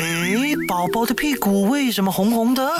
[0.00, 2.70] 诶，宝宝的屁股为什么红红的？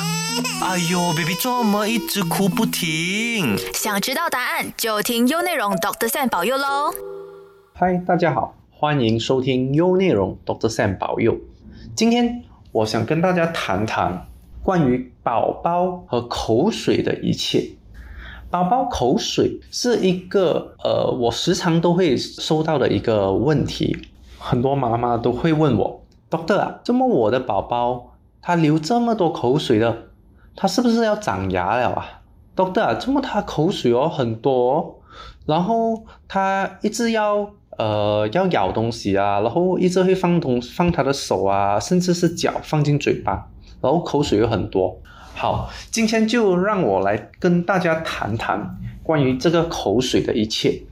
[0.63, 3.59] 哎呦，baby 怎么一直哭不停？
[3.75, 6.94] 想知道答案就听优内容 Doctor Sam 保佑喽！
[7.74, 11.36] 嗨，大家好，欢迎收听优内容 Doctor Sam 保佑。
[11.96, 14.28] 今天我想跟大家谈谈
[14.62, 17.69] 关于宝宝和口水的一切。
[18.48, 24.07] 宝宝口水是一个呃，我时常都会收到的一个问题，
[24.39, 29.97] 很多妈妈都会问我，Doctor 啊，怎么我的宝宝他流这么多口水了，
[30.57, 32.23] 他是不是要长牙了啊
[32.57, 35.01] ？Doctor 啊，怎么他口水哦很多，
[35.47, 43.49] 然后他一直要呃要咬东西啊，然后一直会放东放他的手啊，甚至是脚放进嘴巴，
[43.80, 44.97] 然后口水又很多。
[45.35, 50.83] 好，今天就让我来跟大家谈谈关于这个口水的一切。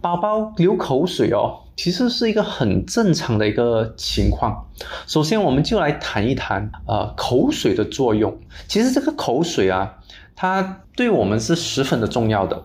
[0.00, 4.66] 宝宝流口水哦，其实是一个很正常的一个情况。
[5.06, 8.40] 首先，我们就来谈一谈呃口水的作用。
[8.66, 9.98] 其实这个口水啊，
[10.34, 12.64] 它对我们是十分的重要的。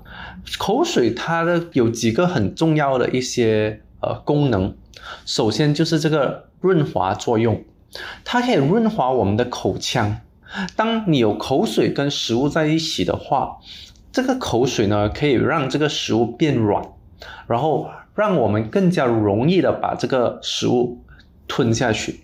[0.57, 4.75] 口水它的有几个很重要的一些呃功能。
[5.25, 7.63] 首先就是这个润滑作用，
[8.23, 10.21] 它可以润滑我们的口腔。
[10.75, 13.57] 当你有口水跟食物在一起的话，
[14.11, 16.83] 这个口水呢可以让这个食物变软，
[17.47, 17.89] 然后
[18.21, 21.03] 让我们更加容易的把这个食物
[21.47, 22.23] 吞下去。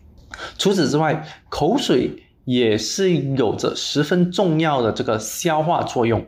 [0.60, 6.24] 除此之外，口水也是有着十分重要的这个消化作用，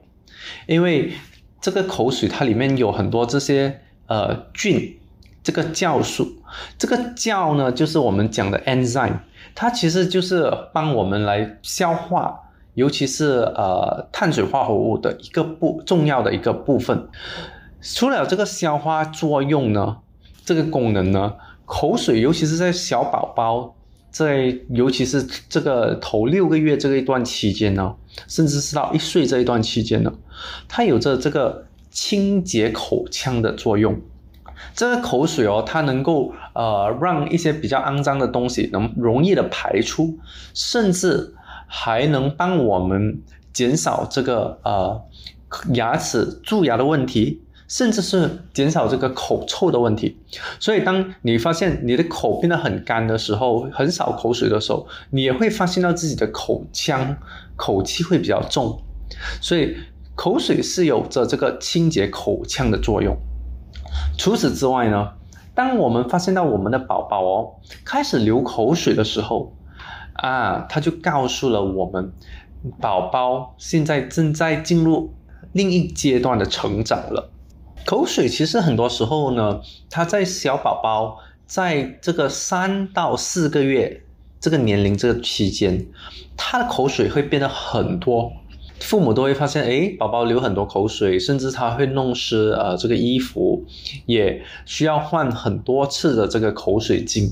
[0.65, 1.13] 因为
[1.61, 4.97] 这个口水它里面有很多这些呃菌，
[5.43, 6.27] 这个酵素，
[6.79, 9.19] 这个酵呢就是我们讲的 enzyme。
[9.53, 12.39] 它其实就是帮我们来消化，
[12.73, 17.07] 尤其是呃碳水化合物的一个部重要的一个部分。
[17.81, 19.97] 除了这个消化作用呢，
[20.45, 21.35] 这个功能呢，
[21.65, 23.75] 口水尤其是在小宝宝
[24.11, 27.95] 在尤其是这个头六个月这一段期间呢，
[28.27, 30.11] 甚至是到一岁这一段期间呢，
[30.67, 33.99] 它有着这个清洁口腔的作用。
[34.75, 40.17] 这个口水哦，它能够呃让一些比较肮脏的东西能容易的排出，
[40.53, 41.33] 甚至
[41.65, 43.21] 还能帮我们
[43.53, 45.01] 减少这个呃
[45.73, 50.19] 牙齿蛀牙的问题，甚至是减少这个口臭的问题。
[50.59, 57.15] 所以，当你发现你的口变得很干的时候，很少口水的时候，你也会发现到自己的口腔
[57.55, 58.81] 口气会比较重。
[59.39, 59.77] 所以，
[60.15, 63.15] 口水是有着这个清洁口腔的作用。
[64.17, 65.13] 除此之外呢，
[65.53, 67.55] 当我们发现到我们的宝宝哦
[67.85, 69.55] 开始流口水的时候，
[70.13, 72.11] 啊，他就告诉了我们，
[72.81, 75.13] 宝宝现在正在进入
[75.53, 77.31] 另一阶段的成长了。
[77.85, 81.17] 口水其实很多时候呢，他在小宝宝
[81.47, 84.03] 在这个三到四个月
[84.39, 85.87] 这个年龄这个期间，
[86.37, 88.31] 他的口水会变得很多。
[88.79, 93.65] 父母都会发现，哎，宝宝流很多口水，甚至他会弄湿呃这个衣服，
[94.05, 97.29] 也需要换很多次的这个口水巾。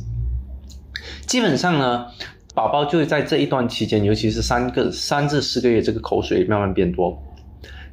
[1.25, 2.07] 基本上呢，
[2.53, 7.17] 宝宝就会在这一段期间，尤其是三个三至四个月，这个口水慢慢变多。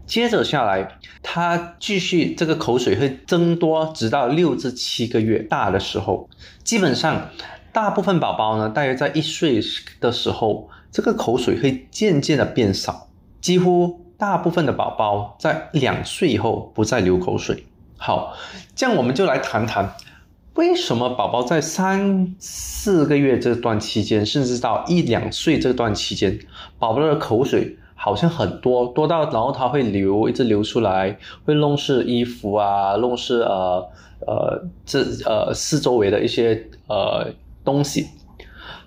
[0.06, 6.28] 接着下来，他继续这个口水会增多，直到六至七个月大的时候，
[6.62, 7.30] 基本上
[7.72, 9.60] 大部分宝宝呢，大约在一岁
[10.00, 13.08] 的时候，这个口水会渐渐的变少。
[13.40, 17.66] 几乎大部分的宝宝在两岁以后不再流口水。
[17.96, 18.34] 好，
[18.74, 19.94] 这样我们就来谈谈，
[20.54, 26.38] 为什么宝宝在三四个月这段期间，甚至到一两岁这段期间，
[26.78, 33.88] 宝宝的口水好像很多，多到然后他会流，一直流出来，会弄湿衣服啊，弄湿呃
[34.26, 37.32] 呃这呃四周围的一些呃
[37.64, 38.08] 东西。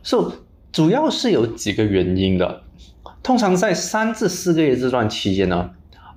[0.04, 0.26] 所以
[0.72, 2.62] 主要是有几个原因的。
[3.24, 5.72] 通常在三至四个月这段期间呢，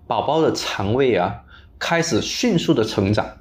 [0.07, 1.43] 宝宝的肠胃啊
[1.79, 3.39] 开始迅速的成长，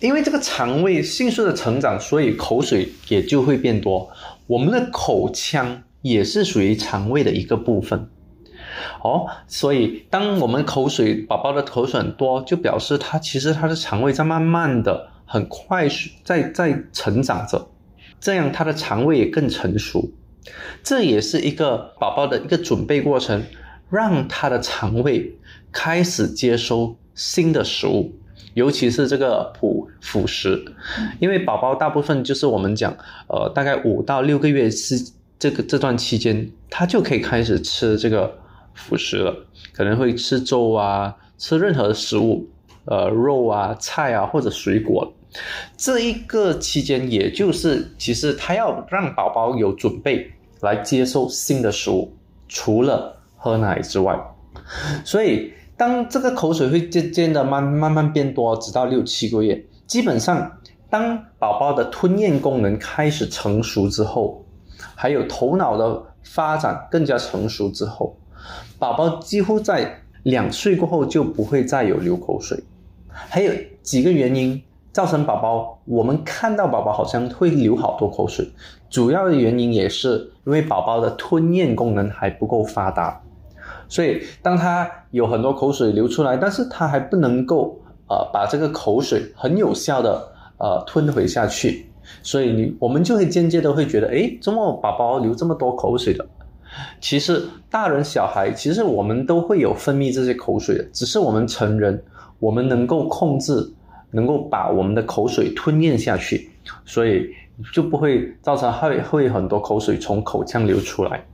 [0.00, 4.10] 因为这个肠胃迅速的成长，所以口水也就会变多。
[4.46, 8.08] 我们的口腔也是属于肠胃的一个部分
[9.02, 17.68] 哦，所以当我们口水宝宝的口水很多，就表示他其实他的肠胃在慢慢的、很快速在在成长着，
[18.20, 20.10] 这样他的肠胃也更成熟。
[20.82, 23.44] 这也是一个宝宝的一个准备过程，
[23.88, 25.36] 让他的肠胃
[25.70, 28.12] 开始接收新的食物，
[28.54, 30.64] 尤其是这个辅辅食，
[31.20, 32.92] 因为宝宝大部分就是我们讲，
[33.28, 38.36] 呃，大概五到六个月是这个这段期间，他就可以开始吃这个
[38.74, 39.34] 辅食了，
[39.72, 42.48] 可能会吃粥啊，吃任何食物，
[42.86, 45.12] 呃，肉啊、菜啊或者水果。
[45.76, 50.30] 这一个期间，也就是其实他要让宝宝有准备
[50.60, 52.12] 来接受新的食物，
[52.48, 54.18] 除了喝奶之外，
[55.04, 60.58] 所以当这个口水会渐渐的慢慢慢变多，直到六七个月，基本上
[60.90, 64.44] 当宝宝的吞咽功能开始成熟之后，
[64.94, 68.14] 还有头脑的发展更加成熟之后，
[68.78, 72.62] 宝宝几乎在两岁过后就不会再有流口水。
[73.08, 73.52] 还有
[73.82, 74.62] 几个原因
[74.92, 78.48] 造成宝宝，我们看到宝宝好像会流好多口水，
[78.88, 83.20] 主要的原因也是因为宝宝的吞咽功能还不够发达，
[83.88, 87.78] 所以当他有很多口水流出来，但是他还不能够
[88.08, 90.28] 呃把这个口水很有效的
[90.58, 91.86] 呃吞回下去，
[92.22, 96.26] 所以你我们就会间接的会觉得，诶，怎么宝宝流这么多口水的？
[97.00, 102.02] 其实大人小孩其实我们都会有分泌这些口水的，只是我们成人。
[102.38, 103.72] 我们能够控制，
[104.10, 106.50] 能够把我们的口水吞咽下去，
[106.84, 107.30] 所以
[107.72, 111.24] 就不会造成会会很多口水从口腔流出来。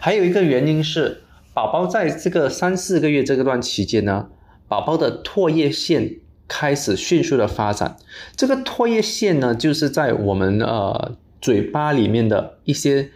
[0.00, 1.20] 还有一个原因是，
[1.52, 4.28] 宝宝在这个三四个月这个段期间呢，
[4.66, 6.16] 宝宝的唾液腺
[6.48, 7.98] 开始迅速的发展。
[8.34, 13.10] 这个唾液腺呢，就是在我们呃嘴巴里面的一些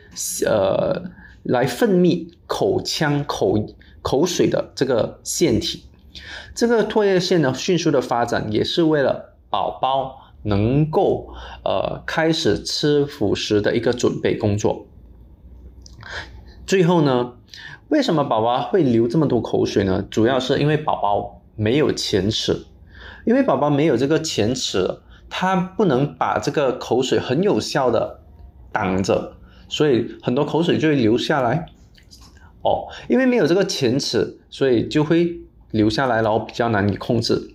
[0.45, 1.05] 呃
[1.45, 3.67] 来分泌口腔口
[4.03, 5.85] 口水的这个腺体。
[6.55, 11.33] 这个唾液腺呢，迅速的发展也是为了宝宝能够
[11.65, 14.87] 呃开始吃辅食的一个准备工作。
[16.67, 17.35] 最后呢，
[17.89, 20.05] 为什么宝宝会流这么多口水呢？
[20.11, 22.65] 主要是因为宝宝没有前齿，
[23.25, 28.21] 因为宝宝没有这个前齿，他不能把这个口水很有效的
[28.73, 29.35] 挡着，
[29.69, 31.67] 所以很多口水就会流下来。
[32.63, 35.41] 哦，因为没有这个前齿，所以就会。
[35.73, 37.51] 留下来，然后比较难以控制。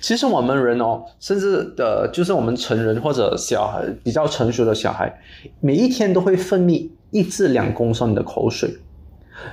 [0.00, 5.12] 其实我们人哦，甚至的，就是我们成人或者小孩比较成熟的小孩，
[5.60, 8.78] 每一天都会分泌一至两公升的口水。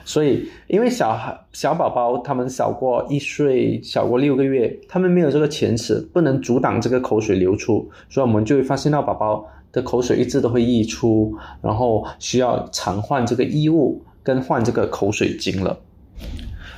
[0.05, 15.79] 所以，因为小孩小宝宝他们小过一岁，小过六个月，他们没有这个前齿，不能阻挡这个口水流出，所以我们就会发现到宝宝的口水一直都会溢出，然后需要常换这个衣物跟换这个口水巾了。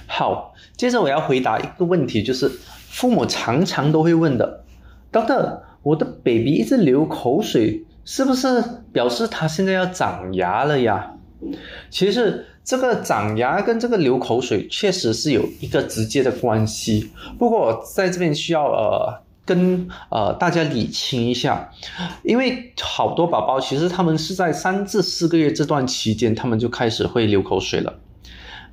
[0.08, 2.50] 好，接着我要回答一个问题，就是
[2.90, 4.64] 父母常常都会问的
[5.12, 11.12] ，Doctor，我的 baby 一直流口水，是不是表示他现在要长牙了呀？
[11.90, 21.70] 其实这个长牙跟这个流口水确实是有一个直接的关系，不过我在这边需要呃跟呃大家理清一下，
[22.24, 27.94] 因为好多宝宝其实他们是在三至四个月这段期间，他们就开始会流口水了。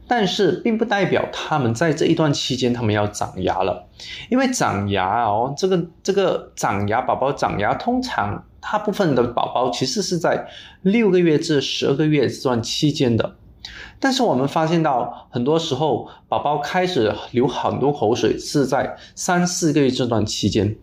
[0.09, 3.87] 但是并不代表他们在这一段期间他们要长牙了，
[4.31, 10.47] 因为长牙哦，这个这个长牙宝宝长牙，通常大部分的宝宝其实是在
[10.81, 13.37] 六个月至十二个月这段期间的。
[14.01, 20.77] 但是我们发现到很多时候宝宝开始流很多口水是在三四个月这段期间，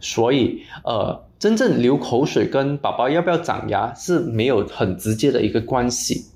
[0.00, 6.26] 所以呃，真正流口水跟宝宝要不要长牙是没有很直接的一个关系。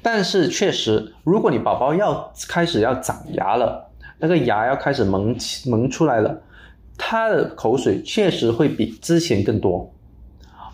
[0.00, 5.36] 但是确实，如果你宝宝要开始要长牙了，那个牙要开始萌
[5.66, 6.40] 萌出来了，
[6.96, 9.92] 他的口水确实会比之前更多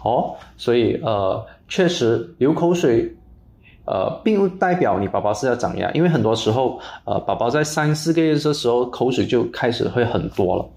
[0.04, 0.36] 哦。
[0.58, 3.16] 所以呃，确实流口水，
[3.90, 10.68] 呃，并不代表你宝宝是要长牙，因为很多时候，呃，宝宝在三四个月的时候，口水就开始会很多了。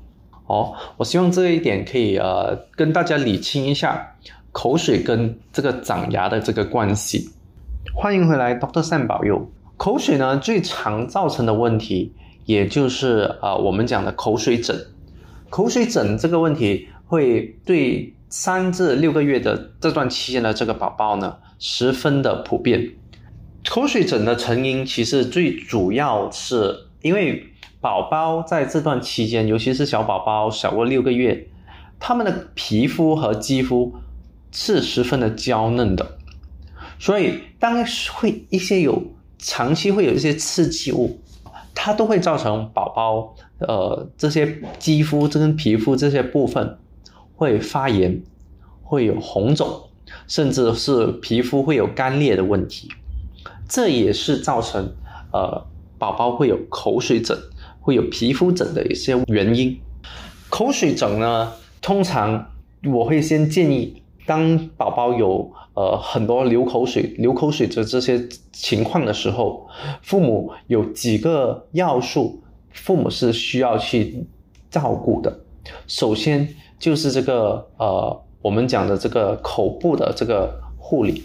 [0.47, 4.15] 哦，我希望这一点可以呃跟大家理清一下
[4.53, 7.29] 口水跟这个长牙的这个关系。
[7.93, 9.45] 欢迎回来，Doctor Sam 保佑。
[9.75, 12.13] 口水呢，最常造成的问题，
[12.45, 14.79] 也就是啊，我们讲的口水疹。
[15.49, 22.89] 口水疹这个问题，会对三至六个月的这段期间的这个宝宝呢，十分的普遍。
[23.67, 27.45] 口水疹的成因，其实最主要是因为
[27.79, 31.47] 宝宝在这段期间，尤其是小宝宝小过六个月，
[31.99, 33.93] 他们的皮肤和肌肤
[34.51, 36.17] 是十分的娇嫩的。
[36.99, 39.01] 所以，当会一些有
[39.37, 41.19] 长期会有一些刺激物，
[41.73, 46.77] 它都会造成宝宝呃这些肌肤这跟皮肤这些部分
[47.35, 48.21] 会发炎，
[48.83, 49.89] 会有红肿，
[50.27, 52.91] 甚至是皮肤会有干裂的问题。
[53.71, 54.85] 这也是造成
[55.31, 55.65] 呃
[55.97, 57.37] 宝宝会有口水疹、
[57.79, 59.79] 会有皮肤疹的一些原因。
[60.49, 62.51] 口水疹呢，通常
[62.83, 69.65] 我会先建议，当宝宝有呃，很多流口水、流口水的这些情况的时候，
[70.01, 74.27] 父母有几个要素，父母是需要去
[74.69, 75.39] 照顾的。
[75.87, 76.45] 首先
[76.77, 81.23] 就是这个呃，我们讲的这个口部的这个护理，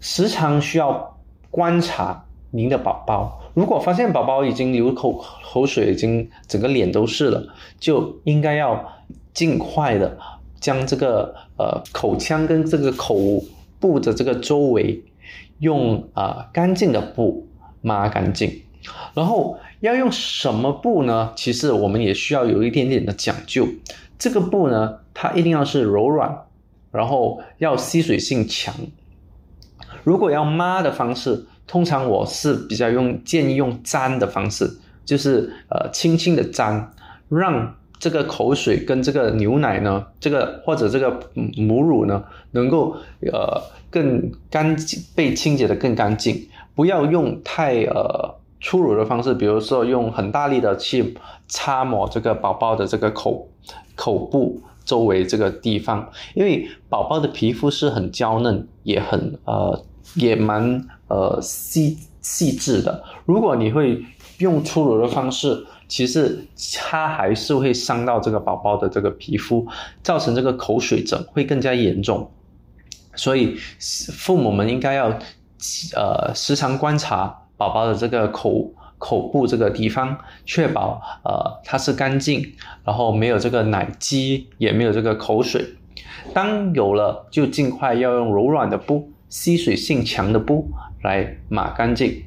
[0.00, 1.11] 时常需要
[1.52, 3.40] 观察您的宝宝。
[3.54, 7.46] 如果发现宝宝已经流口口水，已经整个脸都是了，
[7.78, 8.92] 就应该要
[9.34, 10.18] 尽快的
[10.58, 13.16] 将这个呃口腔跟这个口
[13.78, 15.04] 部的这个周围
[15.58, 17.46] 用啊干净的布
[17.82, 18.62] 抹干净。
[19.14, 21.32] 然后要用什么布呢？
[21.36, 23.68] 其实我们也需要有一点点的讲究。
[24.18, 26.46] 这个布呢，它一定要是柔软，
[26.90, 28.74] 然后要吸水性强。
[30.04, 34.68] 如果要抹的方式，通常我是比较用建议用沾的方式，
[35.04, 36.92] 就是呃轻轻的沾，
[37.28, 41.20] 让这个口水跟这个牛奶呢，这个或者这个
[41.56, 46.48] 母乳呢，能够呃更干净被清洁的更干净。
[46.74, 51.16] 不要用太呃粗鲁的方式，比如说用很大力的去
[51.46, 53.48] 擦抹这个宝宝的这个口
[53.94, 59.84] 口部周围这个地方，因为宝宝的皮肤是很娇嫩，也很呃。
[60.14, 63.02] 也蛮呃细细致的。
[63.24, 64.04] 如果你会
[64.38, 66.44] 用粗鲁的方式，其实
[66.80, 69.66] 它还是会伤到这个宝宝的这个皮肤，
[70.02, 72.30] 造成这个口水疹会更加严重。
[73.14, 75.08] 所以父母们应该要
[75.94, 82.54] 呃时常观察宝宝的这个口口部这个地方，确保呃它是干净，
[82.84, 85.74] 然后没有这个奶积，也没有这个口水。
[86.32, 89.11] 当有了，就尽快要用柔软的布。
[89.32, 90.70] 吸水性强的布
[91.02, 92.22] 来抹干净。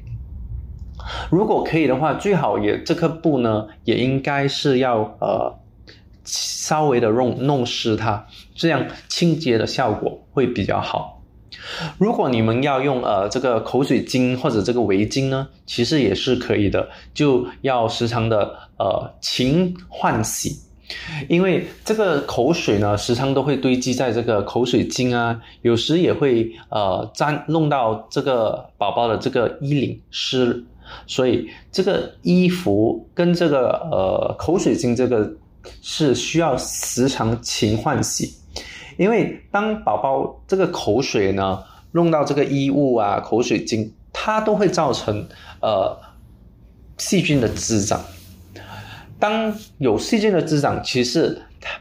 [1.30, 5.56] 如果可以的话，最好也这颗布呢，也应该是要呃
[6.24, 11.22] 稍微的弄弄湿它，这样清洁的效果会比较好。
[11.96, 20.65] 如果你们要用呃这个口水巾或者这个围巾呢，其实也是可以的，就要时常的呃勤换洗。
[21.28, 30.64] 因为这个口水呢，时常都会堆积在这个口水巾啊，有时也会呃沾弄到这个宝宝的这个衣领湿，
[31.06, 35.28] 所以这个衣服跟这个呃口水巾这个
[35.82, 38.32] 是需要时常勤换洗，
[38.96, 45.26] 因为当宝宝这个口水呢弄到这个衣物啊口水巾，它都会造成
[45.60, 45.98] 呃
[46.98, 48.00] 细菌的滋长。
[49.18, 51.80] 当有细菌的滋长，其实它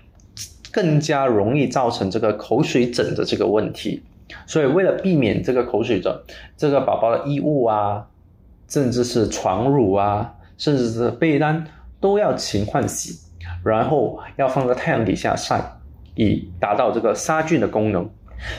[0.71, 4.01] 更加容易造成这个口水疹的这个问题。
[4.47, 6.13] 所以为了避免这个口水疹，
[6.57, 8.07] 这个宝宝的衣物啊，
[8.67, 11.65] 甚至是床褥啊，甚至是被单，
[11.99, 13.19] 都要勤换洗，
[13.63, 15.61] 然后要放在太阳底下晒，
[16.15, 18.09] 以达到这个杀菌的功能。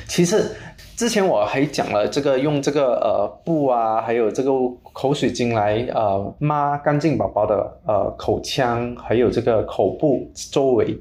[0.08, 0.54] 其次。
[0.96, 4.50] 之前我还讲了这个用这个呃布啊，还有这个
[4.94, 10.98] 口水巾来呃抹干净宝宝的呃口腔，还有这个口部周围。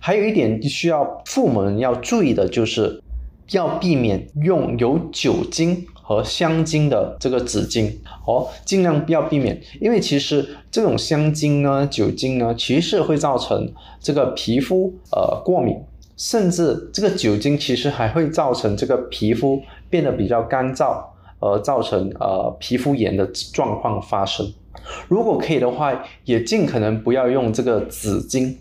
[0.00, 3.00] 还有一点需要父母们要注意的就是，
[3.52, 7.92] 要避免用有酒精和香精的这个纸巾
[8.26, 15.76] 哦，尽量不要避免，因为其实这种香精呢、酒精呢，其实会造成这个皮肤呃过敏。
[16.18, 21.02] 甚至这个酒精其实还会造成这个皮肤变得比较干燥，
[21.38, 24.52] 而造成呃皮肤炎的状况发生。
[25.06, 28.54] 如果可以的话，也尽可能不要用这个纸巾，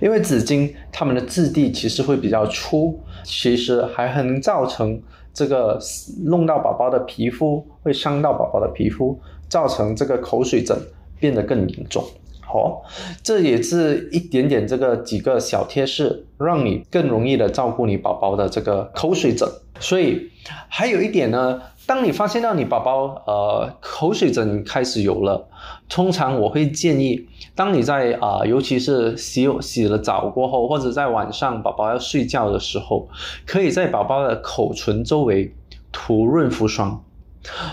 [0.00, 5.00] 因为纸巾它们的质地其实会比较粗，其实还很能造成
[5.34, 5.80] 这个
[6.26, 10.76] 弄到宝宝的皮肤，会伤到宝宝的皮肤，造成这个口水疹
[11.18, 12.04] 变得更严重。
[12.52, 12.82] 哦，
[13.22, 19.48] 这也是一点点这个几个小贴士，让你更容易的照顾你宝宝的这个口水疹。
[19.78, 20.30] 所以
[20.68, 25.48] 还有一点呢，当你发现到你宝宝呃口水疹开始有了，
[25.88, 33.08] 通常我会建议，当你在啊，尤其是洗洗了澡过后，或者在晚上宝宝要睡觉的时候，
[33.46, 35.54] 可以在宝宝的口唇周围
[35.92, 37.02] 涂润肤霜。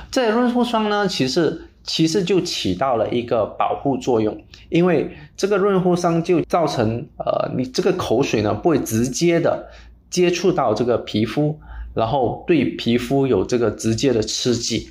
[0.10, 1.63] 这润肤霜呢，其实。
[1.88, 4.38] 其实就起到了一个保护作用，
[4.70, 9.67] 因为这个润肤霜就造成呃，你这个口水呢不会直接的
[10.10, 11.58] 接触到这个皮肤，
[11.94, 14.89] 然后对皮肤有这个直接的刺激。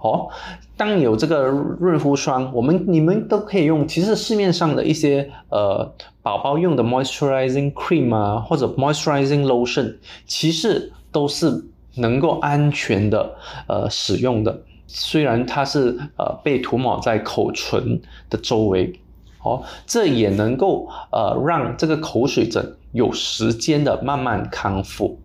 [0.00, 0.28] 哦，
[0.76, 1.46] 当有这个
[1.80, 5.90] 润肤霜，我们你们都可以用，其实市面上的一些呃
[6.22, 11.64] 宝宝用的 moisturizing cream 啊，或者 moisturizing lotion，其实都是
[11.96, 13.34] 能够安全的
[13.66, 14.62] 呃使用的。
[14.88, 18.98] 虽然它是呃被涂抹在口唇的周围，
[19.44, 25.20] 哦，这也能够呃让这个口水疹有时间的慢慢康复。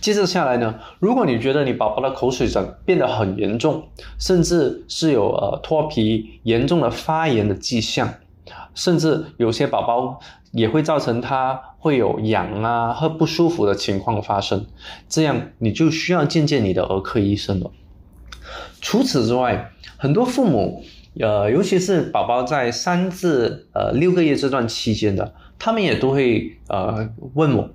[0.00, 3.82] 接着下来呢，如果你觉得你宝宝的口水疹变得很严重，
[4.18, 8.14] 甚至是有呃脱皮严重的发炎的迹象，
[8.74, 10.20] 甚至有些宝宝
[10.52, 14.66] 也会造成他会有痒啊和不舒服的情况发生，
[15.08, 17.72] 这样你就需要见见你的儿科医生了。
[18.82, 20.82] 除此之外，很多父母，
[21.20, 27.70] 呃，尤其是宝宝在三至呃六个月这段期间的，他们也都会呃问我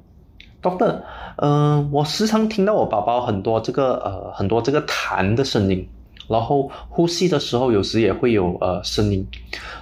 [0.62, 1.02] ，Doctor，
[1.38, 5.88] 嗯，我时常听到我宝宝很多这个呃很多这个痰的声音，
[6.28, 9.26] 然后呼吸的时候有时也会有呃声音，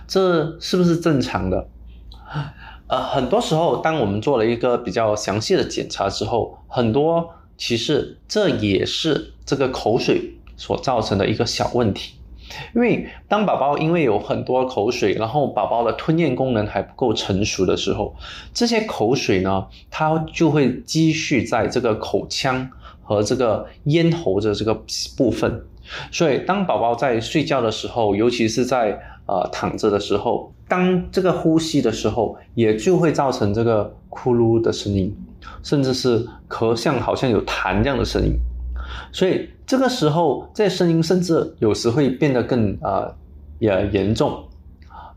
[0.08, 1.68] 这是不是正常的？
[2.88, 12.16] 呃，很多时候当我们做了一个比较详细的检查之后，很多其实这也是这个口水所造成的一个小问题。
[12.76, 18.16] 因为当宝宝因为有很多口水，然后宝宝的吞咽功能还不够成熟的时候，
[18.54, 22.70] 这些口水呢，它就会积蓄在这个口腔
[23.02, 24.80] 和这个咽喉的这个
[25.18, 25.66] 部分。
[26.12, 35.16] 所以当宝宝在睡觉的时候，尤其是在呃躺着的时候，当这个呼吸的时候，也就会造成这个咕噜的声音，
[35.64, 38.38] 甚至是咳像好像有痰这样的声音。
[39.12, 43.14] 所以这个时候，这声音甚至有时会变得更呃
[43.60, 44.44] 也严重，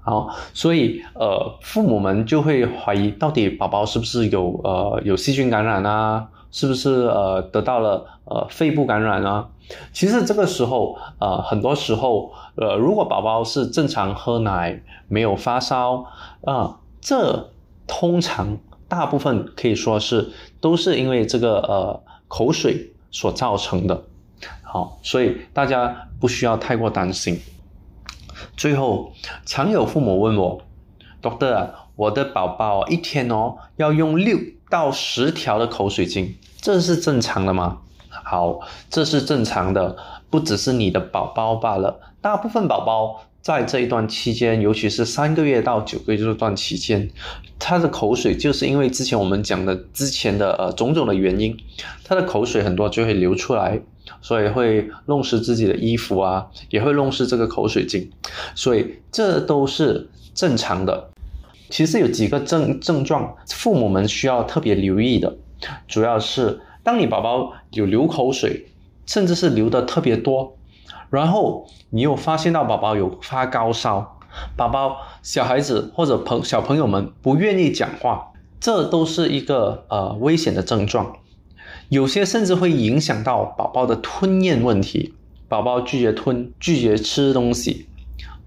[0.00, 9.48] 好，所以呃父母们就会怀疑到底宝宝是不是有呃有细菌感染啊，是不是呃得到了呃肺部感染啊？
[9.92, 16.06] 其实这个时候呃很多时候呃如果宝宝是正常喝奶，没有发烧
[16.44, 17.50] 啊，这
[17.86, 18.56] 通常
[18.88, 22.92] 大部分可以说是都是因为这个呃口水。
[23.10, 24.04] 所造成的，
[24.62, 27.40] 好，所以大家不需要太过担心。
[28.56, 29.12] 最后，
[29.44, 30.60] 常有父母问我
[31.22, 34.38] ，Doctor，我的宝宝一天哦要用六
[34.70, 37.78] 到十条的口水巾，这是正常的吗？
[38.08, 38.60] 好，
[38.90, 39.96] 这是正常的，
[40.30, 43.24] 不只是你的宝宝罢了，大部分宝宝。
[43.48, 47.08] 在这一段期间，尤其是三个月到九个月这段期间，
[47.58, 51.56] 他的口水就是因为之前我们讲的之前的呃种种的原因，
[52.04, 53.80] 他的口水很多就会流出来，
[54.20, 58.06] 所以会弄湿自己的衣服啊，也会弄湿这个口水巾，
[58.54, 61.08] 所以这都是正常的。
[61.70, 65.34] 其实有几个症症状，父母们需要特别留意的，
[65.86, 68.66] 主要是当你宝宝有流口水，
[69.06, 70.57] 甚至是流的特别多。
[71.10, 74.18] 然后你又发现到宝宝有发高烧，
[74.56, 81.16] 宝宝小孩子或者朋小朋友们不愿意讲话，这都是一个呃危险的症状，
[81.88, 85.14] 有些甚至会影响到宝宝的吞咽问题，
[85.48, 87.86] 宝宝拒绝吞、拒绝吃东西，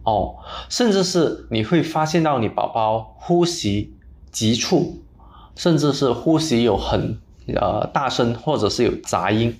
[0.03, 0.35] 哦，
[0.69, 3.93] 甚至是你会发现到你宝宝呼吸
[4.31, 5.01] 急促，
[5.55, 7.17] 甚至是呼吸有很
[7.55, 9.57] 呃大声或者是有杂音。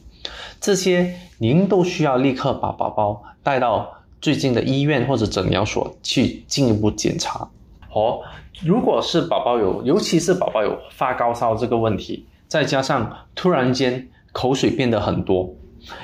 [0.60, 7.50] 这些您都需要立刻把宝宝带到最近的医院或者诊疗所去进一步检查。
[7.92, 8.20] 哦，
[8.64, 15.52] 如果是宝宝有，尤其是宝宝有发高烧这个问题，再加上突然间口水变得很多，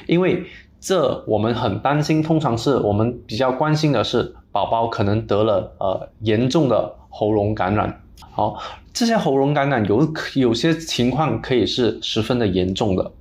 [0.07, 0.43] 因为
[0.79, 8.01] 这我们很担心，通常是我们比较关心的是宝宝可能得了呃严重的喉咙感染。
[8.31, 8.59] 好，
[8.91, 13.11] 这些喉咙感染有有些情况可以是十分的严重的。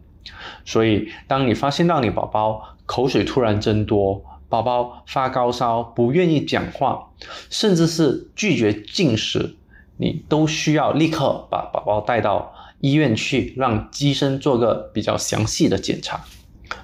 [0.65, 7.11] 所以，当你发现到你宝宝口水突然增多，宝宝发高烧，不愿意讲话，
[7.51, 9.57] 甚至是拒绝进食，
[9.97, 16.21] 你都需要立刻把宝宝带到医院去，让医生做个比较详细的检查。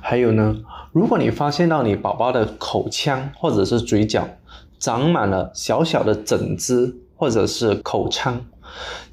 [0.00, 0.56] 还有呢，
[0.92, 4.28] 如果你发现到你宝宝的口腔或者是嘴角
[4.78, 8.44] 长满了小小的疹子或者是口疮，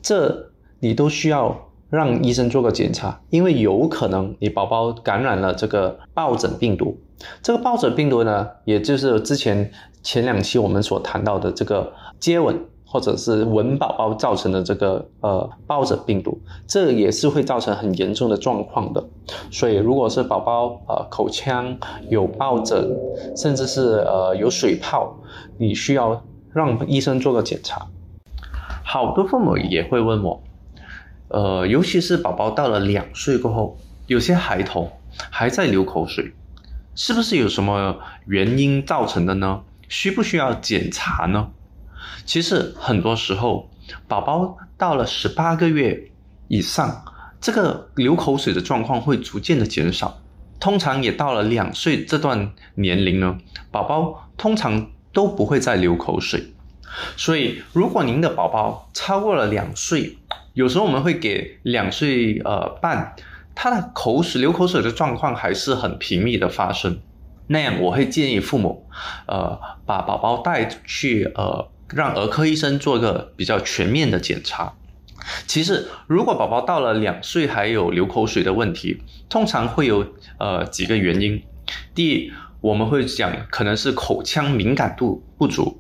[0.02, 1.69] 这你都需要。
[1.90, 6.98] 让医生做个检查，因为有可能你宝宝感染了这个疱疹病毒。
[7.42, 9.72] 这个疱疹病毒呢，也就是之前
[10.02, 19.04] 前两期我们所谈到的这个接吻或者是吻宝宝造成的这个呃疱疹病毒，这也是会造成很严重的状况的。
[19.52, 21.78] 所以，如果是宝宝呃口腔
[22.10, 22.98] 有疱疹，
[23.36, 25.16] 甚至是呃有水泡，
[25.58, 26.24] 你需要
[26.54, 27.86] 让医生做个检查。
[28.84, 30.42] 好多父母也会问我。
[31.30, 34.92] 呃，尤其是宝宝到了两岁过后，有些孩童
[35.30, 36.34] 还在流口水，
[36.96, 39.62] 是不是有什么原因造成的呢？
[39.88, 41.50] 需不需要检查呢？
[42.26, 43.70] 其实很多时候，
[44.08, 46.12] 宝宝到了十八个月
[46.48, 47.04] 以上，
[47.40, 50.22] 这个流口水的状况会逐渐的减少。
[50.60, 53.38] 通常也到了两岁这段年龄呢，
[53.72, 56.54] 宝宝通常都不会再流口水。
[57.16, 60.18] 所以，如果您的宝宝超过了两岁，
[60.54, 63.16] 有时候我们会给两岁呃半，
[63.56, 67.00] 他的口水流口水的状况还是很频密的发生，
[67.48, 68.88] 那样我会建议父母，
[69.28, 74.74] 呃把宝宝带去呃让儿科医生做个比较全面的检查。
[75.46, 80.06] 其实，如果宝宝到了两岁还有流口水的问题，通常会有
[80.40, 81.44] 呃几个原因。
[81.94, 85.80] 第一，我们会讲可能是口腔敏感度不足。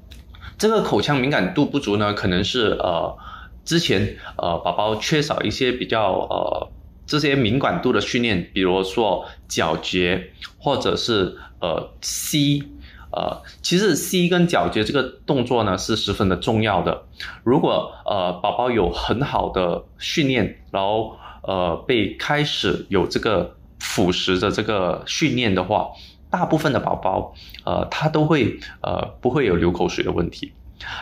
[0.59, 3.17] 这个口腔敏感度不足呢，可能是呃
[3.65, 6.69] 之前呃宝宝缺少一些比较呃
[7.07, 10.21] 这些敏感度的训练，比如说咀嚼
[10.59, 12.63] 或者是呃吸。
[13.11, 17.05] 呃，其实吸跟咀嚼这个动作呢是十分的重要的。
[17.43, 25.87] 如果呃宝宝有很好的训练，然后呃被开始有这个辅食的这个训练的话，
[26.29, 27.33] 大部分的宝宝
[27.65, 30.53] 呃他都会呃不会有流口水的问题。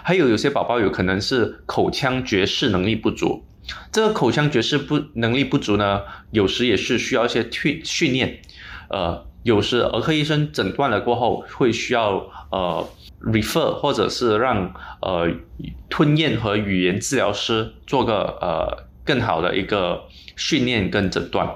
[0.03, 3.45] 还有有些宝宝有可能是口腔觉视能力不足，
[3.91, 8.39] 这个口腔觉视不能力不足呢，有时也是需要一些训训练，
[8.89, 9.25] 呃。
[9.43, 12.15] 有时儿科医生诊断了过后，会需要
[12.51, 12.85] 呃
[13.21, 15.31] refer 或者是让呃
[15.89, 20.03] 吞咽和语言治疗师做个呃更好的一个
[20.35, 21.47] 训练跟诊断。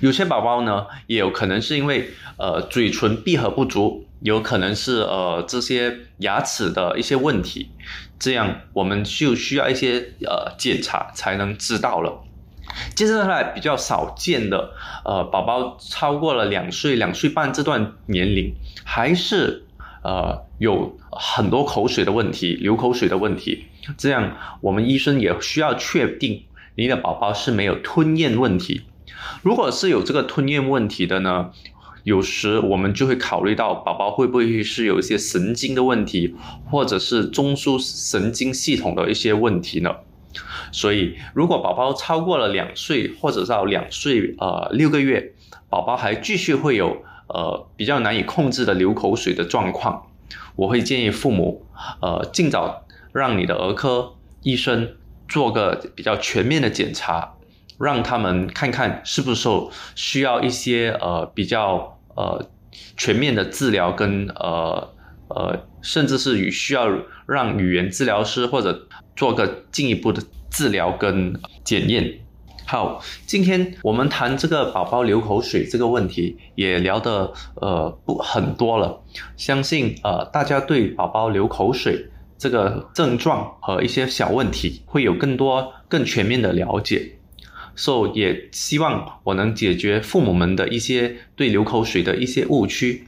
[0.00, 7.70] 有些宝宝呢，也有可能是因为呃嘴唇闭合不足，有可能是呃这些牙齿的一些问题，
[8.18, 12.22] 这样我们就需要一些呃检查才能知道了。
[12.94, 14.72] 接下来比较少见的，
[15.04, 18.52] 呃，宝宝超过了两岁、两岁半这段年龄，
[18.84, 19.64] 还是
[20.02, 26.42] 呃有很多口水的问题、流口水的问题，这样我们医生也需要确定
[26.74, 28.82] 你的宝宝是没有吞咽问题。
[29.42, 31.50] 如果是有这个吞咽问题的呢，
[32.04, 36.34] 有时我们就会考虑到宝宝会不会是有一些神经的问题，
[36.70, 39.94] 或者是中枢神经系统的一些问题呢？
[40.70, 45.32] 所以，如果宝宝超过了两岁，或者到两岁呃六个月，
[45.70, 50.08] 宝宝还继续会有呃比较难以控制的流口水的状况，
[50.54, 51.64] 我会建议父母
[52.02, 57.32] 呃尽早让你的儿科医生做个比较全面的检查，
[57.78, 59.48] 让他们看看是不是
[59.94, 62.48] 需要一些呃比较呃
[62.96, 64.94] 全面的治疗跟呃
[65.28, 66.88] 呃甚至是与需要
[67.26, 70.22] 让语言治疗师或者做个进一步的。
[70.48, 72.20] 治疗跟检验，
[72.66, 79.02] 好，今天我们谈这个宝宝流口水这个问题，也聊得呃不很多了。
[79.36, 82.06] 相信呃大家对宝宝流口水
[82.38, 87.15] 这个症状和一些小问题会有更多更全面的了解。
[87.76, 93.06] 所以也希望我能解决父母们的一些对流口水的一些误区。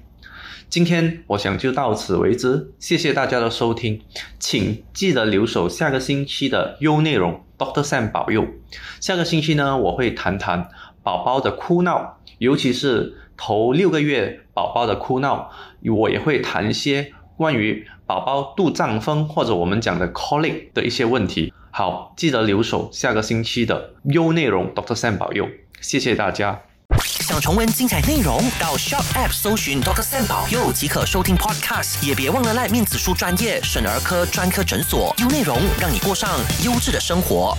[0.68, 4.02] 今天我想就到此为止，谢谢大家的收听，
[4.38, 8.46] 请记得留守下个星期的优内容，Doctor Sam 保佑。
[9.00, 10.68] 下个星期呢，我会谈谈
[11.02, 15.50] 宝宝的哭闹，尤其是头六个月宝宝的哭闹，
[15.82, 21.50] 我也会谈一些关于宝宝肚胀风或者我们讲的 colic 的一些问题。
[21.78, 25.46] 好，记得留守下个星期的优内容，Doctor Sam 保佑，
[25.80, 26.60] 谢谢大家。
[26.98, 32.04] 想重温精彩内容，到 Shop App 搜寻 Doctor Sam 保佑即可收听 Podcast。
[32.04, 36.28] 也别忘了赖面子书专业省儿科专科诊所，优内容让你过上
[36.64, 37.56] 优质的生活。